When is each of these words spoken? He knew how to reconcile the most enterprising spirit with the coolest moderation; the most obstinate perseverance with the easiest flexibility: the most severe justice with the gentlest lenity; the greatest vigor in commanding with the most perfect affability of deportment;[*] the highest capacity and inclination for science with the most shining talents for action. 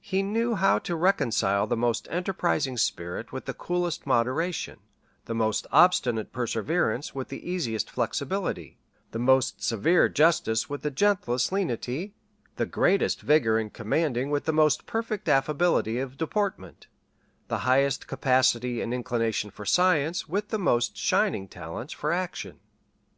He 0.00 0.22
knew 0.22 0.54
how 0.54 0.78
to 0.78 0.96
reconcile 0.96 1.66
the 1.66 1.76
most 1.76 2.08
enterprising 2.10 2.78
spirit 2.78 3.32
with 3.32 3.44
the 3.44 3.52
coolest 3.52 4.06
moderation; 4.06 4.78
the 5.26 5.34
most 5.34 5.66
obstinate 5.70 6.32
perseverance 6.32 7.14
with 7.14 7.28
the 7.28 7.46
easiest 7.46 7.90
flexibility: 7.90 8.78
the 9.10 9.18
most 9.18 9.62
severe 9.62 10.08
justice 10.08 10.70
with 10.70 10.80
the 10.80 10.90
gentlest 10.90 11.52
lenity; 11.52 12.14
the 12.56 12.64
greatest 12.64 13.20
vigor 13.20 13.58
in 13.58 13.68
commanding 13.68 14.30
with 14.30 14.44
the 14.46 14.54
most 14.54 14.86
perfect 14.86 15.28
affability 15.28 15.98
of 15.98 16.16
deportment;[*] 16.16 16.86
the 17.48 17.58
highest 17.68 18.06
capacity 18.06 18.80
and 18.80 18.94
inclination 18.94 19.50
for 19.50 19.66
science 19.66 20.26
with 20.26 20.48
the 20.48 20.58
most 20.58 20.96
shining 20.96 21.46
talents 21.46 21.92
for 21.92 22.10
action. 22.10 22.58